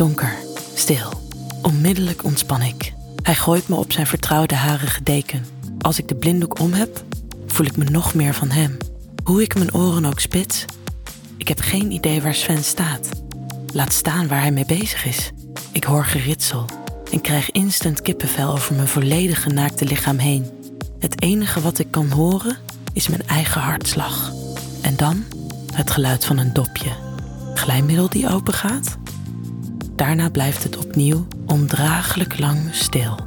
Donker, 0.00 0.36
stil. 0.74 1.12
Onmiddellijk 1.62 2.24
ontspan 2.24 2.62
ik. 2.62 2.92
Hij 3.22 3.34
gooit 3.34 3.68
me 3.68 3.76
op 3.76 3.92
zijn 3.92 4.06
vertrouwde 4.06 4.54
harige 4.54 5.02
deken. 5.02 5.46
Als 5.78 5.98
ik 5.98 6.08
de 6.08 6.14
blinddoek 6.14 6.58
om 6.58 6.72
heb, 6.72 7.02
voel 7.46 7.66
ik 7.66 7.76
me 7.76 7.84
nog 7.84 8.14
meer 8.14 8.34
van 8.34 8.50
hem. 8.50 8.76
Hoe 9.24 9.42
ik 9.42 9.54
mijn 9.54 9.74
oren 9.74 10.04
ook 10.04 10.20
spits, 10.20 10.64
ik 11.36 11.48
heb 11.48 11.60
geen 11.60 11.90
idee 11.90 12.22
waar 12.22 12.34
Sven 12.34 12.64
staat. 12.64 13.08
Laat 13.72 13.92
staan 13.92 14.28
waar 14.28 14.40
hij 14.40 14.52
mee 14.52 14.66
bezig 14.66 15.04
is. 15.04 15.30
Ik 15.72 15.84
hoor 15.84 16.04
geritsel 16.04 16.64
en 17.12 17.20
krijg 17.20 17.50
instant 17.50 18.02
kippenvel 18.02 18.52
over 18.52 18.74
mijn 18.74 18.88
volledige 18.88 19.48
naakte 19.48 19.84
lichaam 19.84 20.18
heen. 20.18 20.50
Het 20.98 21.22
enige 21.22 21.60
wat 21.60 21.78
ik 21.78 21.90
kan 21.90 22.10
horen 22.10 22.56
is 22.92 23.08
mijn 23.08 23.26
eigen 23.26 23.60
hartslag. 23.60 24.32
En 24.82 24.96
dan 24.96 25.24
het 25.72 25.90
geluid 25.90 26.24
van 26.24 26.38
een 26.38 26.52
dopje. 26.52 26.90
Glijmiddel 27.54 28.08
die 28.08 28.28
opengaat. 28.28 28.98
Daarna 30.00 30.30
blijft 30.30 30.62
het 30.62 30.76
opnieuw 30.76 31.26
ondraaglijk 31.46 32.38
lang 32.38 32.58
stil. 32.70 33.18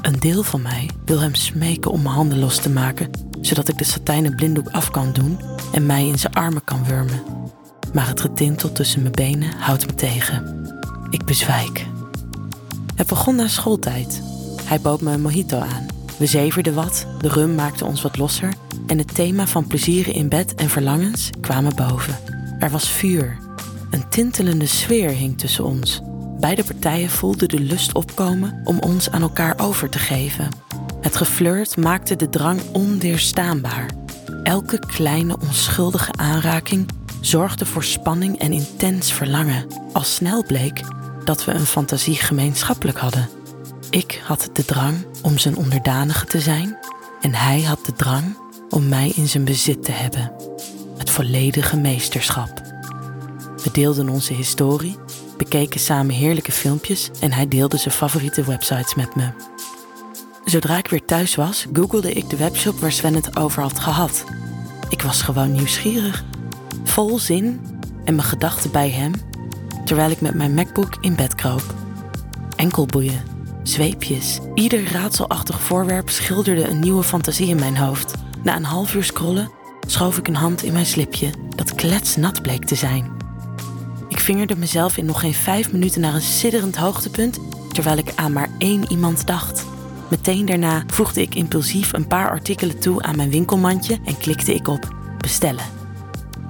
Een 0.00 0.20
deel 0.20 0.42
van 0.42 0.62
mij 0.62 0.90
wil 1.04 1.20
hem 1.20 1.34
smeken 1.34 1.90
om 1.90 2.02
mijn 2.02 2.14
handen 2.14 2.38
los 2.38 2.58
te 2.58 2.70
maken, 2.70 3.10
zodat 3.40 3.68
ik 3.68 3.78
de 3.78 3.84
satijnen 3.84 4.34
blinddoek 4.34 4.68
af 4.68 4.90
kan 4.90 5.12
doen 5.12 5.38
en 5.72 5.86
mij 5.86 6.06
in 6.06 6.18
zijn 6.18 6.34
armen 6.34 6.64
kan 6.64 6.84
wurmen. 6.84 7.22
Maar 7.94 8.08
het 8.08 8.20
getintel 8.20 8.72
tussen 8.72 9.00
mijn 9.00 9.12
benen 9.12 9.52
houdt 9.58 9.86
me 9.86 9.94
tegen. 9.94 10.66
Ik 11.10 11.24
bezwijk. 11.24 11.86
Het 12.94 13.06
begon 13.06 13.36
na 13.36 13.48
schooltijd. 13.48 14.22
Hij 14.64 14.80
bood 14.80 15.00
me 15.00 15.12
een 15.12 15.22
mojito 15.22 15.58
aan. 15.58 15.86
We 16.18 16.26
zeverden 16.26 16.74
wat, 16.74 17.06
de 17.20 17.28
rum 17.28 17.54
maakte 17.54 17.84
ons 17.84 18.02
wat 18.02 18.18
losser 18.18 18.54
en 18.86 18.98
het 18.98 19.14
thema 19.14 19.46
van 19.46 19.66
plezieren 19.66 20.14
in 20.14 20.28
bed 20.28 20.54
en 20.54 20.68
verlangens 20.68 21.30
kwamen 21.40 21.76
boven. 21.76 22.18
Er 22.58 22.70
was 22.70 22.90
vuur. 22.90 23.41
Een 23.92 24.08
tintelende 24.08 24.66
sfeer 24.66 25.08
hing 25.08 25.38
tussen 25.38 25.64
ons. 25.64 26.00
Beide 26.40 26.64
partijen 26.64 27.10
voelden 27.10 27.48
de 27.48 27.60
lust 27.60 27.94
opkomen 27.94 28.60
om 28.64 28.78
ons 28.78 29.10
aan 29.10 29.22
elkaar 29.22 29.54
over 29.60 29.88
te 29.88 29.98
geven. 29.98 30.48
Het 31.00 31.16
geflirt 31.16 31.76
maakte 31.76 32.16
de 32.16 32.28
drang 32.28 32.60
onweerstaanbaar. 32.72 33.90
Elke 34.42 34.78
kleine 34.78 35.36
onschuldige 35.40 36.12
aanraking 36.12 36.88
zorgde 37.20 37.66
voor 37.66 37.84
spanning 37.84 38.38
en 38.38 38.52
intens 38.52 39.12
verlangen. 39.12 39.66
Al 39.92 40.04
snel 40.04 40.44
bleek 40.44 40.80
dat 41.24 41.44
we 41.44 41.52
een 41.52 41.66
fantasie 41.66 42.16
gemeenschappelijk 42.16 42.98
hadden. 42.98 43.28
Ik 43.90 44.22
had 44.24 44.50
de 44.52 44.64
drang 44.64 45.06
om 45.22 45.38
zijn 45.38 45.56
onderdanige 45.56 46.26
te 46.26 46.40
zijn 46.40 46.78
en 47.20 47.34
hij 47.34 47.62
had 47.62 47.86
de 47.86 47.92
drang 47.92 48.36
om 48.70 48.88
mij 48.88 49.12
in 49.14 49.28
zijn 49.28 49.44
bezit 49.44 49.84
te 49.84 49.92
hebben. 49.92 50.32
Het 50.96 51.10
volledige 51.10 51.76
meesterschap. 51.76 52.61
We 53.62 53.70
deelden 53.72 54.08
onze 54.08 54.32
historie, 54.32 54.96
bekeken 55.36 55.80
samen 55.80 56.14
heerlijke 56.14 56.52
filmpjes 56.52 57.10
en 57.20 57.32
hij 57.32 57.48
deelde 57.48 57.76
zijn 57.76 57.94
favoriete 57.94 58.44
websites 58.44 58.94
met 58.94 59.14
me. 59.14 59.28
Zodra 60.44 60.78
ik 60.78 60.88
weer 60.88 61.04
thuis 61.04 61.34
was, 61.34 61.66
googelde 61.72 62.12
ik 62.12 62.30
de 62.30 62.36
webshop 62.36 62.80
waar 62.80 62.92
Sven 62.92 63.14
het 63.14 63.36
over 63.36 63.62
had 63.62 63.78
gehad. 63.78 64.24
Ik 64.88 65.02
was 65.02 65.22
gewoon 65.22 65.52
nieuwsgierig, 65.52 66.24
vol 66.84 67.18
zin 67.18 67.60
en 68.04 68.14
mijn 68.14 68.28
gedachten 68.28 68.70
bij 68.70 68.90
hem, 68.90 69.12
terwijl 69.84 70.10
ik 70.10 70.20
met 70.20 70.34
mijn 70.34 70.54
MacBook 70.54 70.96
in 71.00 71.16
bed 71.16 71.34
kroop. 71.34 71.74
Enkelboeien, 72.56 73.22
zweepjes, 73.62 74.38
ieder 74.54 74.92
raadselachtig 74.92 75.60
voorwerp 75.60 76.10
schilderde 76.10 76.68
een 76.68 76.80
nieuwe 76.80 77.02
fantasie 77.02 77.48
in 77.48 77.58
mijn 77.58 77.76
hoofd. 77.76 78.14
Na 78.42 78.56
een 78.56 78.64
half 78.64 78.94
uur 78.94 79.04
scrollen 79.04 79.50
schoof 79.86 80.18
ik 80.18 80.28
een 80.28 80.34
hand 80.34 80.62
in 80.62 80.72
mijn 80.72 80.86
slipje, 80.86 81.30
dat 81.56 81.74
kletsnat 81.74 82.42
bleek 82.42 82.64
te 82.64 82.74
zijn. 82.74 83.21
Vingerde 84.22 84.56
mezelf 84.56 84.96
in 84.96 85.04
nog 85.04 85.20
geen 85.20 85.34
vijf 85.34 85.72
minuten 85.72 86.00
naar 86.00 86.14
een 86.14 86.20
sidderend 86.20 86.76
hoogtepunt, 86.76 87.38
terwijl 87.72 87.96
ik 87.96 88.12
aan 88.14 88.32
maar 88.32 88.50
één 88.58 88.90
iemand 88.90 89.26
dacht. 89.26 89.64
Meteen 90.10 90.46
daarna 90.46 90.84
voegde 90.86 91.20
ik 91.20 91.34
impulsief 91.34 91.92
een 91.92 92.06
paar 92.06 92.30
artikelen 92.30 92.78
toe 92.78 93.02
aan 93.02 93.16
mijn 93.16 93.30
winkelmandje 93.30 93.98
en 94.04 94.18
klikte 94.18 94.54
ik 94.54 94.68
op 94.68 94.94
bestellen. 95.18 95.64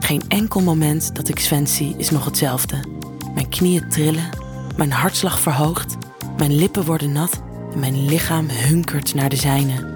Geen 0.00 0.22
enkel 0.28 0.60
moment 0.60 1.14
dat 1.16 1.28
ik 1.28 1.38
Sven 1.38 1.66
zie 1.66 1.94
is 1.96 2.10
nog 2.10 2.24
hetzelfde. 2.24 2.76
Mijn 3.34 3.48
knieën 3.48 3.88
trillen, 3.88 4.28
mijn 4.76 4.92
hartslag 4.92 5.40
verhoogt, 5.40 5.96
mijn 6.36 6.54
lippen 6.54 6.84
worden 6.84 7.12
nat 7.12 7.42
en 7.72 7.78
mijn 7.78 8.04
lichaam 8.04 8.48
hunkert 8.48 9.14
naar 9.14 9.28
de 9.28 9.36
zijne. 9.36 9.90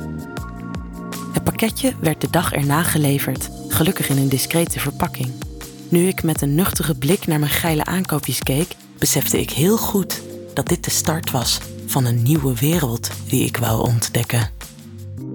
Het 1.33 1.45
pakketje 1.45 1.93
werd 2.01 2.21
de 2.21 2.31
dag 2.31 2.53
erna 2.53 2.83
geleverd, 2.83 3.51
gelukkig 3.69 4.09
in 4.09 4.19
een 4.19 4.29
discrete 4.29 4.81
verpakking. 4.81 5.46
Nu 5.89 6.07
ik 6.07 6.23
met 6.23 6.43
een 6.43 6.55
nuchtere 6.55 6.95
blik 6.95 7.27
naar 7.27 7.39
mijn 7.39 7.51
geile 7.51 7.85
aankoopjes 7.85 8.39
keek, 8.39 8.77
besefte 8.99 9.41
ik 9.41 9.51
heel 9.51 9.77
goed 9.77 10.23
dat 10.55 10.69
dit 10.69 10.85
de 10.85 10.91
start 10.91 11.31
was 11.31 11.59
van 11.87 12.05
een 12.05 12.23
nieuwe 12.23 12.55
wereld 12.55 13.11
die 13.29 13.45
ik 13.45 13.57
wou 13.57 13.89
ontdekken. 13.89 14.51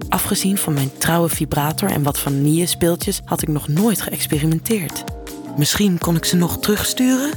Afgezien 0.08 0.58
van 0.58 0.72
mijn 0.72 0.90
trouwe 0.98 1.28
vibrator 1.28 1.90
en 1.90 2.02
wat 2.02 2.18
vanillespeeltjes 2.18 3.20
had 3.24 3.42
ik 3.42 3.48
nog 3.48 3.68
nooit 3.68 4.00
geëxperimenteerd. 4.00 5.04
Misschien 5.56 5.98
kon 5.98 6.16
ik 6.16 6.24
ze 6.24 6.36
nog 6.36 6.58
terugsturen? 6.58 7.30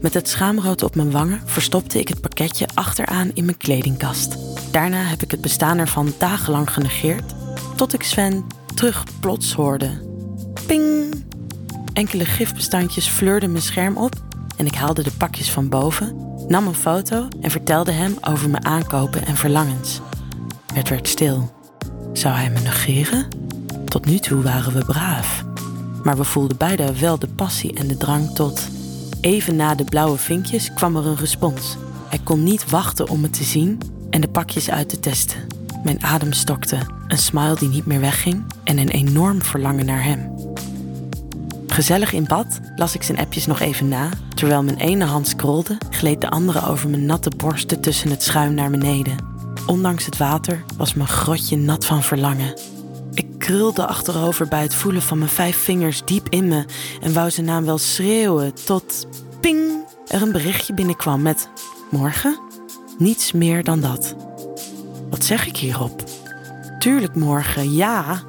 Met 0.00 0.14
het 0.14 0.28
schaamrood 0.28 0.82
op 0.82 0.94
mijn 0.94 1.10
wangen 1.10 1.42
verstopte 1.44 1.98
ik 1.98 2.08
het 2.08 2.20
pakketje 2.20 2.66
achteraan 2.74 3.30
in 3.34 3.44
mijn 3.44 3.56
kledingkast. 3.56 4.36
Daarna 4.70 5.02
heb 5.02 5.22
ik 5.22 5.30
het 5.30 5.40
bestaan 5.40 5.78
ervan 5.78 6.14
dagenlang 6.18 6.70
genegeerd, 6.70 7.34
tot 7.76 7.94
ik 7.94 8.02
Sven 8.02 8.46
terug 8.74 9.04
plots 9.20 9.52
hoorde. 9.52 10.02
Ping! 10.66 11.30
Enkele 11.92 12.24
gifbestandjes 12.24 13.06
fleurden 13.06 13.50
mijn 13.50 13.64
scherm 13.64 13.96
op 13.96 14.14
en 14.56 14.66
ik 14.66 14.74
haalde 14.74 15.02
de 15.02 15.10
pakjes 15.10 15.50
van 15.50 15.68
boven, 15.68 16.16
nam 16.48 16.66
een 16.66 16.74
foto 16.74 17.28
en 17.40 17.50
vertelde 17.50 17.92
hem 17.92 18.16
over 18.20 18.50
mijn 18.50 18.64
aankopen 18.64 19.26
en 19.26 19.36
verlangens. 19.36 20.00
Het 20.74 20.88
werd 20.88 21.08
stil. 21.08 21.52
Zou 22.12 22.34
hij 22.34 22.50
me 22.50 22.60
negeren? 22.60 23.28
Tot 23.84 24.06
nu 24.06 24.18
toe 24.18 24.42
waren 24.42 24.72
we 24.72 24.84
braaf. 24.84 25.44
Maar 26.02 26.16
we 26.16 26.24
voelden 26.24 26.56
beide 26.56 26.98
wel 26.98 27.18
de 27.18 27.28
passie 27.28 27.74
en 27.74 27.86
de 27.88 27.96
drang 27.96 28.34
tot. 28.34 28.68
Even 29.20 29.56
na 29.56 29.74
de 29.74 29.84
blauwe 29.84 30.18
vinkjes 30.18 30.74
kwam 30.74 30.96
er 30.96 31.06
een 31.06 31.16
respons. 31.16 31.76
Hij 32.08 32.20
kon 32.24 32.42
niet 32.42 32.70
wachten 32.70 33.08
om 33.08 33.20
me 33.20 33.30
te 33.30 33.44
zien 33.44 33.78
en 34.10 34.20
de 34.20 34.28
pakjes 34.28 34.70
uit 34.70 34.88
te 34.88 35.00
testen. 35.00 35.46
Mijn 35.84 36.02
adem 36.02 36.32
stokte, 36.32 36.78
een 37.08 37.18
smile 37.18 37.54
die 37.54 37.68
niet 37.68 37.86
meer 37.86 38.00
wegging 38.00 38.44
en 38.64 38.78
een 38.78 38.90
enorm 38.90 39.42
verlangen 39.42 39.86
naar 39.86 40.04
hem. 40.04 40.31
Gezellig 41.72 42.12
in 42.12 42.24
bad 42.24 42.60
las 42.76 42.94
ik 42.94 43.02
zijn 43.02 43.18
appjes 43.18 43.46
nog 43.46 43.60
even 43.60 43.88
na. 43.88 44.08
Terwijl 44.34 44.62
mijn 44.62 44.76
ene 44.76 45.04
hand 45.04 45.28
scrolde, 45.28 45.78
gleed 45.90 46.20
de 46.20 46.30
andere 46.30 46.66
over 46.66 46.88
mijn 46.88 47.06
natte 47.06 47.30
borsten 47.36 47.80
tussen 47.80 48.10
het 48.10 48.22
schuim 48.22 48.54
naar 48.54 48.70
beneden. 48.70 49.16
Ondanks 49.66 50.04
het 50.04 50.16
water 50.16 50.64
was 50.76 50.94
mijn 50.94 51.08
grotje 51.08 51.56
nat 51.56 51.86
van 51.86 52.02
verlangen. 52.02 52.54
Ik 53.14 53.26
krulde 53.38 53.86
achterover 53.86 54.48
bij 54.48 54.62
het 54.62 54.74
voelen 54.74 55.02
van 55.02 55.18
mijn 55.18 55.30
vijf 55.30 55.56
vingers 55.56 56.02
diep 56.04 56.28
in 56.28 56.48
me 56.48 56.64
en 57.00 57.12
wou 57.12 57.30
zijn 57.30 57.46
naam 57.46 57.64
wel 57.64 57.78
schreeuwen 57.78 58.54
tot 58.64 59.06
ping 59.40 59.84
er 60.06 60.22
een 60.22 60.32
berichtje 60.32 60.74
binnenkwam 60.74 61.22
met 61.22 61.48
morgen? 61.90 62.40
Niets 62.98 63.32
meer 63.32 63.64
dan 63.64 63.80
dat. 63.80 64.14
Wat 65.10 65.24
zeg 65.24 65.46
ik 65.46 65.56
hierop? 65.56 66.04
Tuurlijk 66.78 67.14
morgen, 67.14 67.72
ja. 67.72 68.22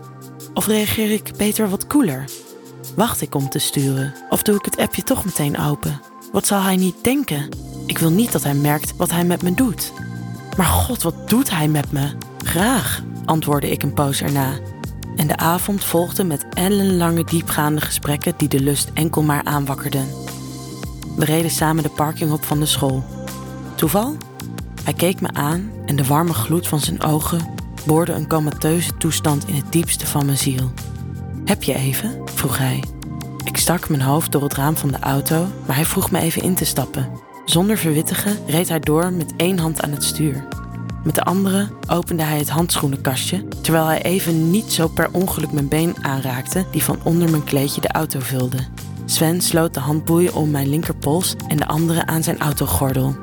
Of 0.54 0.68
reageer 0.68 1.12
ik 1.12 1.32
beter 1.38 1.70
wat 1.70 1.88
koeler? 1.88 2.26
Wacht 2.96 3.22
ik 3.22 3.36
om 3.36 3.50
te 3.50 3.60
sturen? 3.60 4.14
Of 4.30 4.42
doe 4.44 4.56
ik 4.56 4.66
het 4.66 4.78
appje 4.78 5.04
toch 5.04 5.26
meteen 5.26 5.60
open? 5.60 6.02
Wat 6.32 6.48
zal 6.48 6.62
hij 6.62 6.76
niet 6.76 7.04
denken? 7.04 7.50
Ik 7.86 7.98
wil 7.98 8.10
niet 8.10 8.32
dat 8.32 8.44
hij 8.44 8.54
merkt 8.54 8.96
wat 8.96 9.12
hij 9.12 9.26
met 9.26 9.42
me 9.42 9.54
doet. 9.54 9.92
Maar 10.58 10.66
god, 10.66 11.02
wat 11.02 11.30
doet 11.30 11.50
hij 11.50 11.68
met 11.68 11.92
me? 11.92 12.12
Graag, 12.38 13.04
antwoordde 13.26 13.72
ik 13.72 13.84
een 13.84 13.94
poos 13.94 14.22
erna. 14.22 14.52
En 15.16 15.28
de 15.28 15.38
avond 15.38 15.84
volgde 15.84 16.24
met 16.24 16.46
ellenlange 16.54 17.24
diepgaande 17.24 17.82
gesprekken 17.82 18.34
die 18.38 18.48
de 18.48 18.60
lust 18.60 18.92
enkel 18.94 19.22
maar 19.22 19.44
aanwakkerden. 19.44 20.08
We 21.16 21.26
reden 21.26 21.52
samen 21.52 21.84
de 21.84 21.90
parking 21.90 22.32
op 22.32 22.44
van 22.44 22.60
de 22.60 22.66
school. 22.66 23.04
Toeval? 23.76 24.18
Hij 24.84 24.94
keek 24.94 25.22
me 25.22 25.34
aan 25.34 25.72
en 25.86 25.96
de 25.96 26.06
warme 26.06 26.34
gloed 26.34 26.68
van 26.68 26.80
zijn 26.80 27.04
ogen 27.04 27.48
boorde 27.86 28.12
een 28.12 28.28
comateuze 28.28 28.98
toestand 28.98 29.48
in 29.48 29.56
het 29.56 29.72
diepste 29.72 30.08
van 30.08 30.26
mijn 30.26 30.38
ziel. 30.38 30.72
Heb 31.46 31.64
je 31.64 31.74
even? 31.74 32.24
Vroeg 32.44 32.58
hij. 32.58 32.84
Ik 33.44 33.58
stak 33.58 33.90
mijn 33.90 34.02
hoofd 34.02 34.32
door 34.32 34.44
het 34.44 34.54
raam 34.54 34.78
van 34.78 34.92
de 34.92 35.00
auto, 35.00 35.48
maar 35.66 35.76
hij 35.76 35.86
vroeg 35.86 36.12
me 36.12 36.20
even 36.20 36.42
in 36.42 36.56
te 36.56 36.66
stappen. 36.66 37.10
Zonder 37.46 37.78
verwittigen 37.78 38.38
reed 38.48 38.70
hij 38.70 38.80
door 38.80 39.14
met 39.14 39.34
één 39.36 39.60
hand 39.60 39.82
aan 39.82 39.92
het 39.92 40.04
stuur. 40.04 40.48
Met 41.04 41.16
de 41.16 41.24
andere 41.24 41.70
opende 41.90 42.24
hij 42.24 42.38
het 42.38 42.50
handschoenenkastje, 42.50 43.48
terwijl 43.62 43.86
hij 43.86 44.02
even 44.02 44.50
niet 44.52 44.72
zo 44.72 44.88
per 44.88 45.10
ongeluk 45.12 45.52
mijn 45.52 45.68
been 45.68 45.96
aanraakte 46.02 46.66
die 46.72 46.84
van 46.84 47.00
onder 47.04 47.30
mijn 47.30 47.44
kleedje 47.44 47.82
de 47.82 47.92
auto 47.92 48.20
vulde. 48.20 48.58
Sven 49.06 49.42
sloot 49.42 49.74
de 49.74 49.80
handboeien 49.80 50.34
om 50.34 50.52
mijn 50.52 50.70
linkerpols 50.70 51.36
en 51.48 51.58
de 51.58 51.68
andere 51.68 52.06
aan 52.06 52.24
zijn 52.24 52.40
autogordel. 52.40 53.16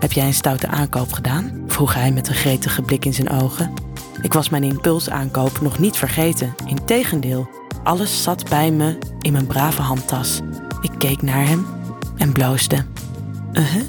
Heb 0.00 0.12
jij 0.12 0.26
een 0.26 0.34
stoute 0.34 0.66
aankoop 0.66 1.12
gedaan? 1.12 1.64
vroeg 1.66 1.94
hij 1.94 2.12
met 2.12 2.28
een 2.28 2.34
gretige 2.34 2.82
blik 2.82 3.04
in 3.04 3.14
zijn 3.14 3.30
ogen. 3.30 3.72
Ik 4.20 4.32
was 4.32 4.48
mijn 4.48 4.64
impulsaankoop 4.64 5.60
nog 5.60 5.78
niet 5.78 5.96
vergeten. 5.96 6.54
Integendeel, 6.66 7.48
alles 7.84 8.22
zat 8.22 8.48
bij 8.48 8.70
me 8.70 8.98
in 9.20 9.32
mijn 9.32 9.46
brave 9.46 9.82
handtas. 9.82 10.40
Ik 10.80 10.90
keek 10.98 11.22
naar 11.22 11.46
hem 11.46 11.66
en 12.16 12.32
bloosde. 12.32 12.84
Uh 13.52 13.64
-huh, 13.64 13.82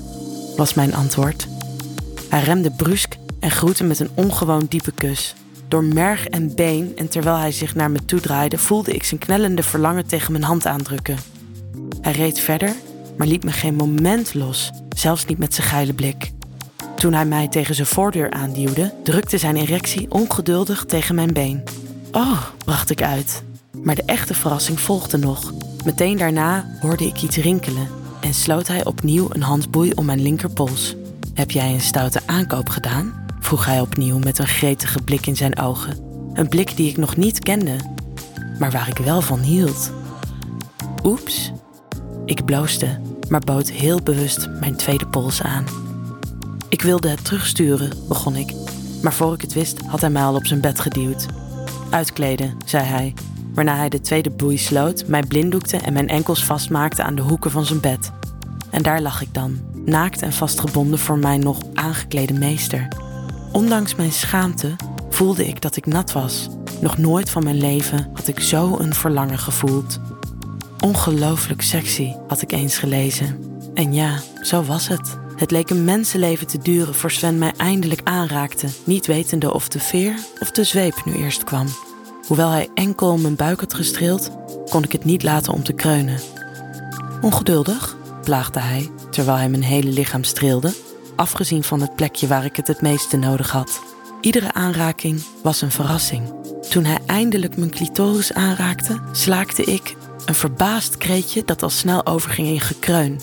was 0.57 0.73
mijn 0.73 0.93
antwoord. 0.93 1.47
Hij 2.29 2.43
remde 2.43 2.71
brusk 2.71 3.15
en 3.39 3.51
groette 3.51 3.83
met 3.83 3.99
een 3.99 4.09
ongewoon 4.13 4.65
diepe 4.69 4.91
kus. 4.91 5.35
Door 5.67 5.83
merg 5.83 6.27
en 6.27 6.55
been 6.55 6.91
en 6.95 7.09
terwijl 7.09 7.37
hij 7.37 7.51
zich 7.51 7.75
naar 7.75 7.91
me 7.91 8.05
toe 8.05 8.19
draaide, 8.19 8.57
voelde 8.57 8.93
ik 8.93 9.03
zijn 9.03 9.19
knellende 9.19 9.63
verlangen 9.63 10.07
tegen 10.07 10.31
mijn 10.31 10.43
hand 10.43 10.65
aandrukken. 10.65 11.17
Hij 12.01 12.11
reed 12.11 12.39
verder, 12.39 12.73
maar 13.17 13.27
liet 13.27 13.43
me 13.43 13.51
geen 13.51 13.75
moment 13.75 14.33
los, 14.33 14.71
zelfs 14.95 15.25
niet 15.25 15.37
met 15.37 15.53
zijn 15.53 15.67
geile 15.67 15.93
blik. 15.93 16.31
Toen 16.95 17.13
hij 17.13 17.25
mij 17.25 17.47
tegen 17.47 17.75
zijn 17.75 17.87
voordeur 17.87 18.31
aanduwde, 18.31 18.93
drukte 19.03 19.37
zijn 19.37 19.55
erectie 19.55 20.11
ongeduldig 20.11 20.85
tegen 20.85 21.15
mijn 21.15 21.33
been. 21.33 21.63
Oh, 22.11 22.41
bracht 22.65 22.89
ik 22.89 23.01
uit. 23.01 23.43
Maar 23.81 23.95
de 23.95 24.03
echte 24.05 24.33
verrassing 24.33 24.79
volgde 24.79 25.17
nog. 25.17 25.53
Meteen 25.85 26.17
daarna 26.17 26.77
hoorde 26.79 27.05
ik 27.05 27.21
iets 27.21 27.37
rinkelen 27.37 27.87
en 28.21 28.33
sloot 28.33 28.67
hij 28.67 28.85
opnieuw 28.85 29.27
een 29.29 29.41
handboei 29.41 29.91
om 29.91 30.05
mijn 30.05 30.21
linkerpols. 30.21 30.95
Heb 31.33 31.51
jij 31.51 31.73
een 31.73 31.81
stoute 31.81 32.21
aankoop 32.25 32.69
gedaan? 32.69 33.25
vroeg 33.39 33.65
hij 33.65 33.81
opnieuw 33.81 34.17
met 34.17 34.39
een 34.39 34.47
gretige 34.47 35.01
blik 35.01 35.25
in 35.25 35.35
zijn 35.35 35.59
ogen. 35.59 35.97
Een 36.33 36.47
blik 36.47 36.77
die 36.77 36.89
ik 36.89 36.97
nog 36.97 37.15
niet 37.15 37.39
kende, 37.39 37.75
maar 38.59 38.71
waar 38.71 38.87
ik 38.87 38.97
wel 38.97 39.21
van 39.21 39.39
hield. 39.39 39.91
Oeps. 41.03 41.51
Ik 42.25 42.45
bloosde, 42.45 42.99
maar 43.29 43.39
bood 43.39 43.71
heel 43.71 44.01
bewust 44.01 44.49
mijn 44.59 44.75
tweede 44.75 45.07
pols 45.07 45.41
aan. 45.41 45.65
Ik 46.69 46.81
wilde 46.81 47.09
het 47.09 47.25
terugsturen, 47.25 47.91
begon 48.07 48.35
ik, 48.35 48.53
maar 49.01 49.13
voor 49.13 49.33
ik 49.33 49.41
het 49.41 49.53
wist 49.53 49.81
had 49.87 50.01
hij 50.01 50.09
mij 50.09 50.23
al 50.23 50.35
op 50.35 50.45
zijn 50.45 50.61
bed 50.61 50.79
geduwd. 50.79 51.25
Uitkleden, 51.89 52.57
zei 52.65 52.83
hij, 52.83 53.13
waarna 53.53 53.75
hij 53.75 53.89
de 53.89 54.01
tweede 54.01 54.29
boei 54.29 54.57
sloot, 54.57 55.07
mij 55.07 55.23
blinddoekte 55.23 55.77
en 55.77 55.93
mijn 55.93 56.09
enkels 56.09 56.45
vastmaakte 56.45 57.03
aan 57.03 57.15
de 57.15 57.21
hoeken 57.21 57.51
van 57.51 57.65
zijn 57.65 57.79
bed. 57.79 58.11
En 58.69 58.83
daar 58.83 59.01
lag 59.01 59.21
ik 59.21 59.33
dan, 59.33 59.59
naakt 59.85 60.21
en 60.21 60.33
vastgebonden 60.33 60.99
voor 60.99 61.17
mijn 61.17 61.39
nog 61.39 61.59
aangeklede 61.73 62.33
meester. 62.33 62.87
Ondanks 63.51 63.95
mijn 63.95 64.11
schaamte 64.11 64.75
voelde 65.09 65.47
ik 65.47 65.61
dat 65.61 65.75
ik 65.75 65.85
nat 65.85 66.11
was. 66.11 66.49
Nog 66.81 66.97
nooit 66.97 67.29
van 67.29 67.43
mijn 67.43 67.57
leven 67.57 68.09
had 68.13 68.27
ik 68.27 68.39
zo 68.39 68.77
een 68.79 68.93
verlangen 68.93 69.39
gevoeld. 69.39 69.99
Ongelooflijk 70.79 71.61
sexy, 71.61 72.13
had 72.27 72.41
ik 72.41 72.51
eens 72.51 72.77
gelezen. 72.77 73.39
En 73.73 73.93
ja, 73.93 74.19
zo 74.41 74.63
was 74.63 74.87
het. 74.87 75.17
Het 75.35 75.51
leek 75.51 75.69
een 75.69 75.83
mensenleven 75.83 76.47
te 76.47 76.57
duren 76.57 76.95
voor 76.95 77.11
Sven 77.11 77.37
mij 77.37 77.53
eindelijk 77.57 78.01
aanraakte, 78.03 78.67
niet 78.83 79.05
wetende 79.05 79.53
of 79.53 79.67
de 79.67 79.79
veer 79.79 80.15
of 80.39 80.51
de 80.51 80.63
zweep 80.63 81.01
nu 81.05 81.13
eerst 81.13 81.43
kwam. 81.43 81.67
Hoewel 82.27 82.49
hij 82.49 82.69
enkel 82.73 83.17
mijn 83.17 83.35
buik 83.35 83.59
had 83.59 83.73
gestreeld, 83.73 84.31
kon 84.69 84.83
ik 84.83 84.91
het 84.91 85.05
niet 85.05 85.23
laten 85.23 85.53
om 85.53 85.63
te 85.63 85.73
kreunen. 85.73 86.19
Ongeduldig, 87.21 87.97
plaagde 88.23 88.59
hij, 88.59 88.91
terwijl 89.09 89.37
hij 89.37 89.49
mijn 89.49 89.63
hele 89.63 89.89
lichaam 89.89 90.23
streelde, 90.23 90.73
afgezien 91.15 91.63
van 91.63 91.81
het 91.81 91.95
plekje 91.95 92.27
waar 92.27 92.45
ik 92.45 92.55
het 92.55 92.67
het 92.67 92.81
meeste 92.81 93.17
nodig 93.17 93.51
had. 93.51 93.81
Iedere 94.21 94.53
aanraking 94.53 95.23
was 95.41 95.61
een 95.61 95.71
verrassing. 95.71 96.33
Toen 96.69 96.85
hij 96.85 96.99
eindelijk 97.05 97.57
mijn 97.57 97.71
clitoris 97.71 98.33
aanraakte, 98.33 99.01
slaakte 99.11 99.63
ik 99.63 99.95
een 100.25 100.35
verbaasd 100.35 100.97
kreetje 100.97 101.45
dat 101.45 101.63
al 101.63 101.69
snel 101.69 102.05
overging 102.05 102.47
in 102.47 102.59
gekreun. 102.59 103.19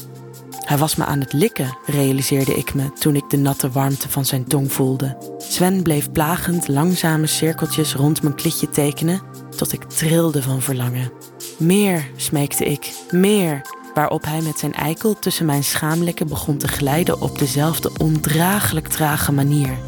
Hij 0.64 0.78
was 0.78 0.96
me 0.96 1.04
aan 1.04 1.20
het 1.20 1.32
likken, 1.32 1.76
realiseerde 1.86 2.54
ik 2.54 2.74
me 2.74 2.92
toen 2.92 3.16
ik 3.16 3.30
de 3.30 3.36
natte 3.36 3.70
warmte 3.70 4.08
van 4.08 4.24
zijn 4.24 4.44
tong 4.44 4.72
voelde. 4.72 5.34
Sven 5.38 5.82
bleef 5.82 6.12
plagend 6.12 6.68
langzame 6.68 7.26
cirkeltjes 7.26 7.94
rond 7.94 8.22
mijn 8.22 8.34
klitje 8.34 8.70
tekenen 8.70 9.20
tot 9.56 9.72
ik 9.72 9.82
trilde 9.82 10.42
van 10.42 10.60
verlangen. 10.60 11.12
Meer, 11.58 12.10
smeekte 12.16 12.64
ik, 12.64 12.92
meer, 13.10 13.60
waarop 13.94 14.24
hij 14.24 14.40
met 14.40 14.58
zijn 14.58 14.74
eikel 14.74 15.18
tussen 15.18 15.46
mijn 15.46 15.64
schaamlikken 15.64 16.28
begon 16.28 16.56
te 16.56 16.68
glijden 16.68 17.20
op 17.20 17.38
dezelfde 17.38 17.90
ondraaglijk 17.98 18.88
trage 18.88 19.32
manier. 19.32 19.78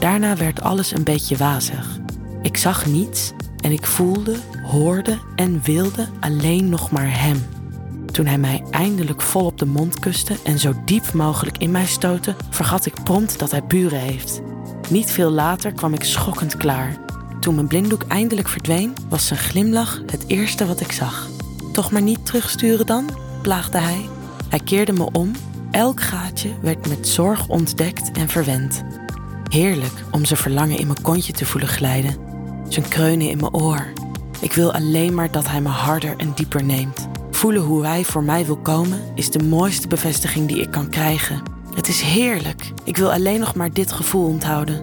Daarna 0.00 0.36
werd 0.36 0.60
alles 0.60 0.90
een 0.90 1.04
beetje 1.04 1.36
wazig. 1.36 1.98
Ik 2.42 2.56
zag 2.56 2.86
niets 2.86 3.32
en 3.60 3.72
ik 3.72 3.86
voelde, 3.86 4.36
hoorde 4.62 5.18
en 5.36 5.60
wilde 5.62 6.08
alleen 6.20 6.68
nog 6.68 6.90
maar 6.90 7.20
hem. 7.20 7.53
Toen 8.14 8.26
hij 8.26 8.38
mij 8.38 8.62
eindelijk 8.70 9.22
vol 9.22 9.44
op 9.44 9.58
de 9.58 9.66
mond 9.66 9.98
kuste 9.98 10.36
en 10.44 10.58
zo 10.58 10.72
diep 10.84 11.12
mogelijk 11.12 11.58
in 11.58 11.70
mij 11.70 11.86
stootte, 11.86 12.36
vergat 12.50 12.86
ik 12.86 13.02
prompt 13.04 13.38
dat 13.38 13.50
hij 13.50 13.64
buren 13.64 13.98
heeft. 13.98 14.40
Niet 14.88 15.10
veel 15.10 15.30
later 15.30 15.72
kwam 15.72 15.94
ik 15.94 16.04
schokkend 16.04 16.56
klaar. 16.56 16.96
Toen 17.40 17.54
mijn 17.54 17.66
blinddoek 17.66 18.02
eindelijk 18.08 18.48
verdween, 18.48 18.94
was 19.08 19.26
zijn 19.26 19.40
glimlach 19.40 20.00
het 20.06 20.24
eerste 20.26 20.66
wat 20.66 20.80
ik 20.80 20.92
zag. 20.92 21.28
Toch 21.72 21.90
maar 21.90 22.02
niet 22.02 22.26
terugsturen 22.26 22.86
dan? 22.86 23.10
plaagde 23.42 23.78
hij. 23.78 24.08
Hij 24.48 24.60
keerde 24.64 24.92
me 24.92 25.08
om. 25.12 25.32
Elk 25.70 26.02
gaatje 26.02 26.50
werd 26.62 26.88
met 26.88 27.08
zorg 27.08 27.48
ontdekt 27.48 28.10
en 28.12 28.28
verwend. 28.28 28.82
Heerlijk 29.48 30.04
om 30.10 30.24
zijn 30.24 30.40
verlangen 30.40 30.78
in 30.78 30.86
mijn 30.86 31.02
kontje 31.02 31.32
te 31.32 31.46
voelen 31.46 31.68
glijden. 31.68 32.16
Zijn 32.68 32.88
kreunen 32.88 33.28
in 33.28 33.38
mijn 33.38 33.54
oor. 33.54 33.92
Ik 34.40 34.52
wil 34.52 34.72
alleen 34.72 35.14
maar 35.14 35.30
dat 35.30 35.48
hij 35.48 35.60
me 35.60 35.68
harder 35.68 36.14
en 36.16 36.32
dieper 36.34 36.64
neemt. 36.64 37.12
Voelen 37.44 37.62
hoe 37.62 37.86
hij 37.86 38.04
voor 38.04 38.22
mij 38.22 38.46
wil 38.46 38.56
komen 38.56 39.02
is 39.14 39.30
de 39.30 39.42
mooiste 39.42 39.88
bevestiging 39.88 40.48
die 40.48 40.60
ik 40.60 40.70
kan 40.70 40.88
krijgen. 40.88 41.42
Het 41.74 41.88
is 41.88 42.00
heerlijk. 42.00 42.72
Ik 42.84 42.96
wil 42.96 43.12
alleen 43.12 43.40
nog 43.40 43.54
maar 43.54 43.72
dit 43.72 43.92
gevoel 43.92 44.26
onthouden. 44.26 44.80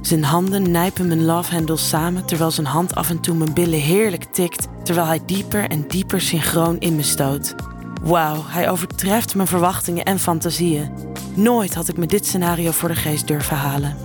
Zijn 0.00 0.24
handen 0.24 0.70
nijpen 0.70 1.06
mijn 1.06 1.24
love 1.24 1.52
handles 1.52 1.88
samen 1.88 2.24
terwijl 2.26 2.50
zijn 2.50 2.66
hand 2.66 2.94
af 2.94 3.10
en 3.10 3.20
toe 3.20 3.34
mijn 3.34 3.54
billen 3.54 3.80
heerlijk 3.80 4.24
tikt, 4.24 4.66
terwijl 4.82 5.06
hij 5.06 5.20
dieper 5.26 5.68
en 5.68 5.88
dieper 5.88 6.20
synchroon 6.20 6.78
in 6.78 6.96
me 6.96 7.02
stoot. 7.02 7.54
Wauw, 8.02 8.42
hij 8.46 8.70
overtreft 8.70 9.34
mijn 9.34 9.48
verwachtingen 9.48 10.04
en 10.04 10.18
fantasieën. 10.18 10.90
Nooit 11.34 11.74
had 11.74 11.88
ik 11.88 11.96
me 11.96 12.06
dit 12.06 12.26
scenario 12.26 12.70
voor 12.70 12.88
de 12.88 12.94
geest 12.94 13.26
durven 13.26 13.56
halen. 13.56 13.96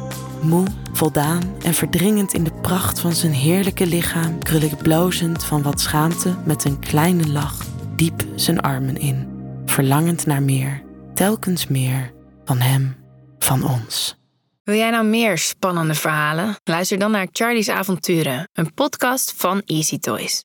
Moe, 0.42 0.66
voldaan 0.94 1.42
en 1.62 1.74
verdringend 1.74 2.34
in 2.34 2.44
de 2.44 2.54
pracht 2.62 3.00
van 3.00 3.14
zijn 3.14 3.34
heerlijke 3.34 3.86
lichaam, 3.86 4.40
krul 4.40 4.62
ik 4.62 4.78
blozend 4.78 5.44
van 5.44 5.62
wat 5.62 5.82
schaamte 5.82 6.36
met 6.46 6.64
een 6.64 6.80
kleine 6.80 7.28
lach 7.28 7.69
diep 8.00 8.26
zijn 8.36 8.60
armen 8.60 8.98
in, 8.98 9.28
verlangend 9.66 10.26
naar 10.26 10.44
meer, 10.44 10.84
telkens 11.14 11.68
meer 11.68 12.14
van 12.46 12.60
hem, 12.60 12.96
van 13.40 13.64
ons. 13.64 14.18
Wil 14.64 14.76
jij 14.76 14.90
nou 14.90 15.06
meer 15.06 15.38
spannende 15.38 15.94
verhalen? 15.94 16.56
Luister 16.64 17.00
dan 17.00 17.12
naar 17.12 17.28
Charlie's 17.32 17.70
Avonturen, 17.70 18.50
een 18.54 18.74
podcast 18.74 19.34
van 19.38 19.62
Easy 19.66 20.00
Toys. 20.00 20.38